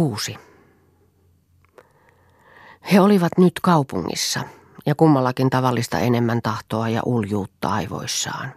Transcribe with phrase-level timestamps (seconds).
[0.00, 0.36] kuusi.
[2.92, 4.40] He olivat nyt kaupungissa
[4.86, 8.54] ja kummallakin tavallista enemmän tahtoa ja uljuutta aivoissaan.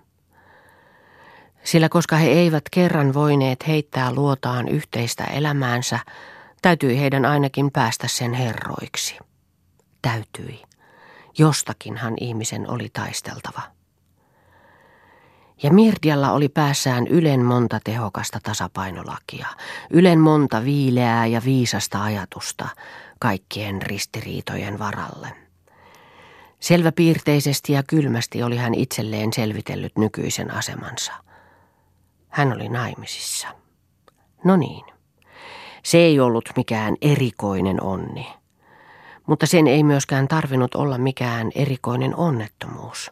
[1.64, 6.00] Sillä koska he eivät kerran voineet heittää luotaan yhteistä elämäänsä,
[6.62, 9.17] täytyi heidän ainakin päästä sen herroiksi.
[10.01, 10.62] Täytyi.
[11.37, 13.62] Jostakinhan ihmisen oli taisteltava.
[15.63, 19.48] Ja Mirdialla oli päässään ylen monta tehokasta tasapainolakia,
[19.90, 22.67] ylen monta viileää ja viisasta ajatusta
[23.20, 25.27] kaikkien ristiriitojen varalle.
[26.59, 31.13] Selväpiirteisesti ja kylmästi oli hän itselleen selvitellyt nykyisen asemansa.
[32.29, 33.48] Hän oli naimisissa.
[34.43, 34.85] No niin.
[35.84, 38.27] Se ei ollut mikään erikoinen onni.
[39.27, 43.12] Mutta sen ei myöskään tarvinnut olla mikään erikoinen onnettomuus.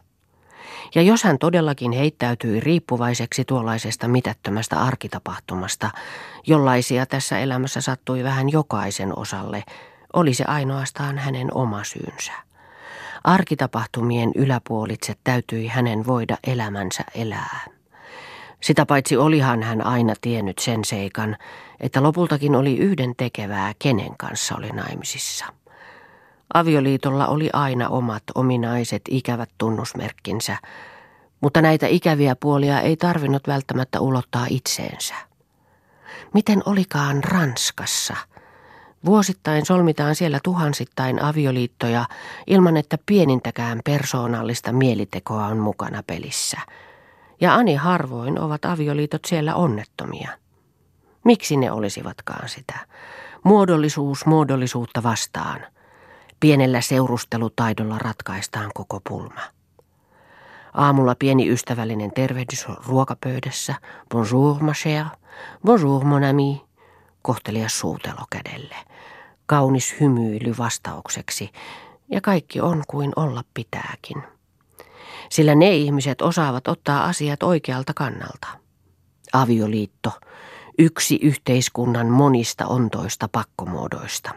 [0.94, 5.90] Ja jos hän todellakin heittäytyi riippuvaiseksi tuollaisesta mitättömästä arkitapahtumasta,
[6.46, 9.64] jollaisia tässä elämässä sattui vähän jokaisen osalle,
[10.12, 12.32] oli se ainoastaan hänen oma syynsä.
[13.24, 17.60] Arkitapahtumien yläpuolitse täytyi hänen voida elämänsä elää.
[18.60, 21.36] Sitä paitsi olihan hän aina tiennyt sen seikan,
[21.80, 25.61] että lopultakin oli yhden tekevää, kenen kanssa oli naimisissa.
[26.54, 30.56] Avioliitolla oli aina omat ominaiset ikävät tunnusmerkkinsä,
[31.40, 35.14] mutta näitä ikäviä puolia ei tarvinnut välttämättä ulottaa itseensä.
[36.34, 38.16] Miten olikaan Ranskassa?
[39.04, 42.04] Vuosittain solmitaan siellä tuhansittain avioliittoja
[42.46, 46.60] ilman, että pienintäkään persoonallista mielitekoa on mukana pelissä.
[47.40, 50.28] Ja ani harvoin ovat avioliitot siellä onnettomia.
[51.24, 52.78] Miksi ne olisivatkaan sitä?
[53.42, 55.66] Muodollisuus muodollisuutta vastaan–
[56.42, 59.40] Pienellä seurustelutaidolla ratkaistaan koko pulma.
[60.74, 63.74] Aamulla pieni ystävällinen tervehdys ruokapöydässä.
[64.10, 65.16] Bonjour, ma chère.
[65.66, 66.64] Bonjour, mon ami.
[67.22, 68.76] Kohtelias suutelo kädelle.
[69.46, 71.50] Kaunis hymyily vastaukseksi.
[72.10, 74.22] Ja kaikki on kuin olla pitääkin.
[75.30, 78.48] Sillä ne ihmiset osaavat ottaa asiat oikealta kannalta.
[79.32, 80.12] Avioliitto.
[80.78, 84.30] Yksi yhteiskunnan monista ontoista pakkomuodoista.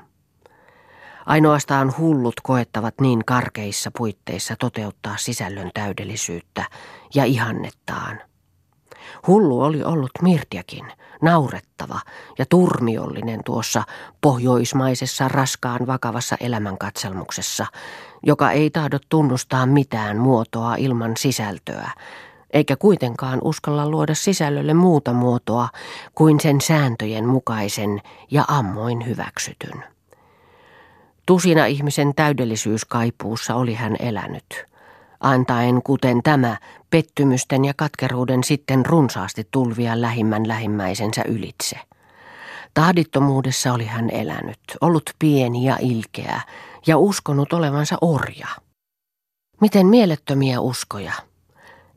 [1.25, 6.65] Ainoastaan hullut koettavat niin karkeissa puitteissa toteuttaa sisällön täydellisyyttä
[7.15, 8.21] ja ihannettaan.
[9.27, 10.85] Hullu oli ollut Mirtiakin,
[11.21, 11.99] naurettava
[12.37, 13.83] ja turmiollinen tuossa
[14.21, 17.65] pohjoismaisessa raskaan vakavassa elämänkatselmuksessa,
[18.23, 21.91] joka ei tahdo tunnustaa mitään muotoa ilman sisältöä,
[22.53, 25.69] eikä kuitenkaan uskalla luoda sisällölle muuta muotoa
[26.15, 29.94] kuin sen sääntöjen mukaisen ja ammoin hyväksytyn.
[31.25, 34.65] Tusina ihmisen täydellisyyskaipuussa oli hän elänyt,
[35.19, 36.57] antaen kuten tämä
[36.89, 41.79] pettymysten ja katkeruuden sitten runsaasti tulvia lähimmän lähimmäisensä ylitse.
[42.73, 46.41] Tahdittomuudessa oli hän elänyt, ollut pieni ja ilkeä
[46.87, 48.47] ja uskonut olevansa orja.
[49.61, 51.13] Miten mielettömiä uskoja.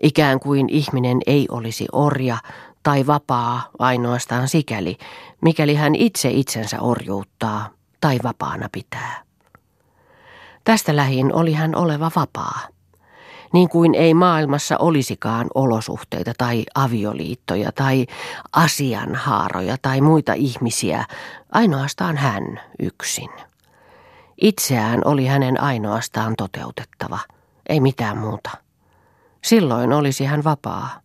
[0.02, 2.38] Ikään kuin ihminen ei olisi orja
[2.82, 4.98] tai vapaa ainoastaan sikäli,
[5.40, 9.22] mikäli hän itse itsensä orjuuttaa tai vapaana pitää.
[10.64, 12.60] Tästä lähin oli hän oleva vapaa.
[13.52, 18.06] Niin kuin ei maailmassa olisikaan olosuhteita tai avioliittoja tai
[18.52, 21.04] asianhaaroja tai muita ihmisiä,
[21.52, 23.30] ainoastaan hän yksin.
[24.40, 27.18] Itseään oli hänen ainoastaan toteutettava,
[27.68, 28.50] ei mitään muuta.
[29.44, 31.00] Silloin olisi hän vapaa.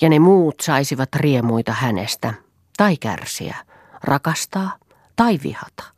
[0.00, 2.34] Ja ne muut saisivat riemuita hänestä,
[2.76, 3.56] tai kärsiä,
[4.04, 4.76] rakastaa
[5.16, 5.97] tai vihata.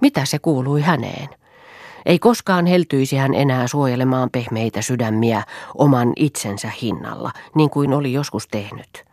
[0.00, 1.28] Mitä se kuului häneen?
[2.06, 5.42] Ei koskaan heltyisi hän enää suojelemaan pehmeitä sydämiä
[5.74, 9.04] oman itsensä hinnalla, niin kuin oli joskus tehnyt.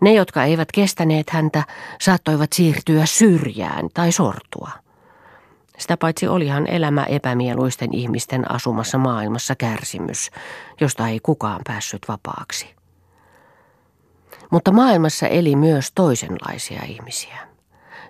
[0.00, 1.62] Ne, jotka eivät kestäneet häntä,
[2.00, 4.70] saattoivat siirtyä syrjään tai sortua.
[5.78, 10.30] Sitä paitsi olihan elämä epämieluisten ihmisten asumassa maailmassa kärsimys,
[10.80, 12.74] josta ei kukaan päässyt vapaaksi.
[14.50, 17.47] Mutta maailmassa eli myös toisenlaisia ihmisiä.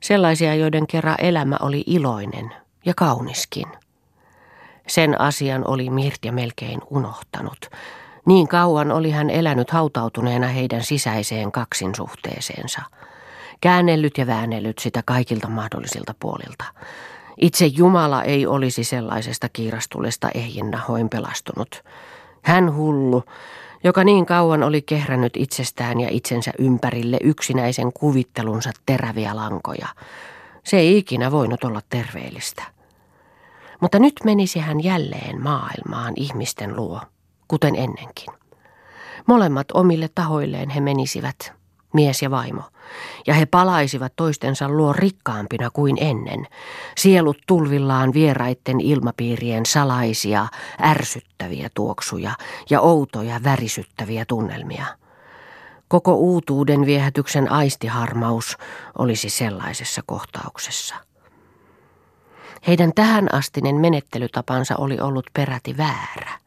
[0.03, 2.53] Sellaisia, joiden kerran elämä oli iloinen
[2.87, 3.67] ja kauniskin.
[4.87, 7.71] Sen asian oli Mirtja melkein unohtanut.
[8.27, 12.83] Niin kauan oli hän elänyt hautautuneena heidän sisäiseen kaksinsuhteeseensa.
[13.61, 16.65] Käännellyt ja väännellyt sitä kaikilta mahdollisilta puolilta.
[17.37, 21.85] Itse Jumala ei olisi sellaisesta kiirastulesta ehjinnahoin pelastunut.
[22.43, 23.25] Hän hullu,
[23.85, 29.89] joka niin kauan oli kehrännyt itsestään ja itsensä ympärille yksinäisen kuvittelunsa teräviä lankoja.
[30.65, 32.63] Se ei ikinä voinut olla terveellistä.
[33.81, 37.01] Mutta nyt menisi hän jälleen maailmaan ihmisten luo,
[37.49, 38.35] kuten ennenkin.
[39.27, 41.53] Molemmat omille tahoilleen he menisivät,
[41.93, 42.62] mies ja vaimo,
[43.26, 46.46] ja he palaisivat toistensa luo rikkaampina kuin ennen,
[46.96, 50.46] sielut tulvillaan vieraitten ilmapiirien salaisia,
[50.82, 52.32] ärsyttäviä tuoksuja
[52.70, 54.87] ja outoja värisyttäviä tunnelmia.
[55.88, 58.58] Koko uutuuden viehätyksen aistiharmaus
[58.99, 60.94] olisi sellaisessa kohtauksessa.
[62.67, 66.38] Heidän tähänastinen menettelytapansa oli ollut peräti väärä.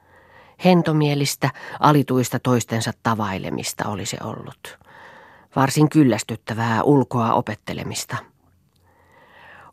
[0.65, 1.49] Hentomielistä,
[1.79, 4.81] alituista toistensa tavailemista oli se ollut.
[5.56, 8.18] Varsin kyllästyttävää ulkoa opettelemista.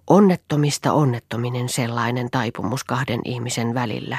[0.07, 4.19] Onnettomista onnettominen sellainen taipumus kahden ihmisen välillä,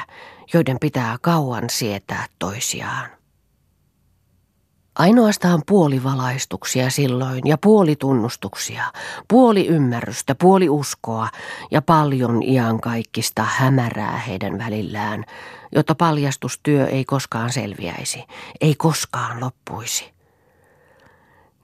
[0.54, 3.10] joiden pitää kauan sietää toisiaan.
[4.98, 8.84] Ainoastaan puolivalaistuksia silloin ja puolitunnustuksia,
[9.28, 11.28] puoli ymmärrystä, puoli uskoa
[11.70, 15.24] ja paljon iankaikkista hämärää heidän välillään,
[15.72, 18.24] jotta paljastustyö ei koskaan selviäisi,
[18.60, 20.19] ei koskaan loppuisi.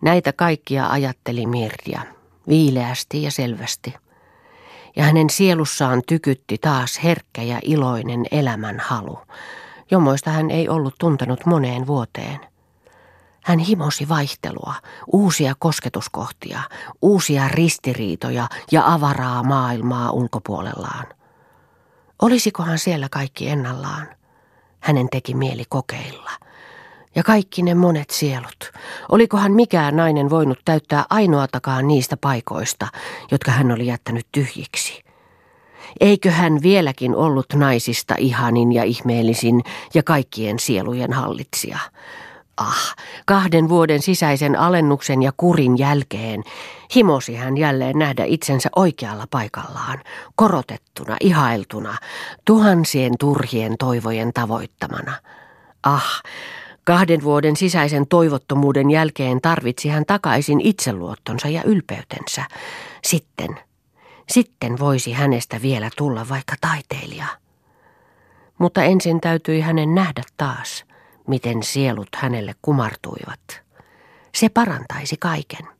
[0.01, 2.01] Näitä kaikkia ajatteli Mirja,
[2.49, 3.95] viileästi ja selvästi.
[4.97, 9.19] Ja hänen sielussaan tykytti taas herkkä ja iloinen elämän halu,
[9.91, 12.41] jomoista hän ei ollut tuntenut moneen vuoteen–
[13.47, 14.75] hän himosi vaihtelua,
[15.13, 16.61] uusia kosketuskohtia,
[17.03, 21.07] uusia ristiriitoja ja avaraa maailmaa ulkopuolellaan.
[22.23, 24.09] Olisikohan siellä kaikki ennallaan?
[24.81, 26.31] Hänen teki mieli kokeilla.
[27.17, 28.73] Ja kaikki ne monet sielut.
[29.13, 32.87] Olikohan mikään nainen voinut täyttää ainoatakaan niistä paikoista,
[33.31, 35.05] jotka hän oli jättänyt tyhjiksi?
[36.01, 39.63] Eikö hän vieläkin ollut naisista ihanin ja ihmeellisin
[39.95, 41.79] ja kaikkien sielujen hallitsija?
[42.57, 42.97] Ah,
[43.27, 46.45] kahden vuoden sisäisen alennuksen ja kurin jälkeen
[46.95, 50.03] himosi hän jälleen nähdä itsensä oikealla paikallaan,
[50.35, 51.99] korotettuna, ihailtuna,
[52.45, 55.13] tuhansien turhien toivojen tavoittamana.
[55.83, 56.23] Ah,
[56.87, 62.45] kahden vuoden sisäisen toivottomuuden jälkeen tarvitsi hän takaisin itseluottonsa ja ylpeytensä.
[63.05, 63.59] Sitten,
[64.29, 67.27] sitten voisi hänestä vielä tulla vaikka taiteilija.
[68.59, 70.85] Mutta ensin täytyi hänen nähdä taas–
[71.27, 73.41] miten sielut hänelle kumartuivat.
[74.35, 75.76] Se parantaisi kaiken.